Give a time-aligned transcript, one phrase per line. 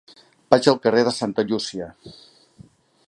[0.53, 1.91] Vaig al carrer de Santa Llúcia.